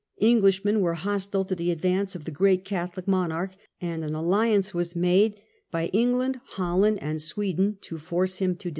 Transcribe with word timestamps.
Englishmen 0.19 0.79
were 0.81 0.95
hostile 0.95 1.45
to 1.45 1.53
the 1.53 1.69
advance 1.69 2.15
of 2.15 2.23
the 2.23 2.31
great 2.31 2.65
Catholic 2.65 3.07
monarch, 3.07 3.51
and 3.79 4.03
an 4.03 4.15
alliance 4.15 4.73
was 4.73 4.95
made 4.95 5.35
by 5.69 5.89
England, 5.93 6.39
Holland, 6.53 6.97
and 7.03 7.21
Sweden 7.21 7.77
to 7.81 7.99
force 7.99 8.39
him 8.39 8.55
to 8.55 8.69
desist. 8.69 8.69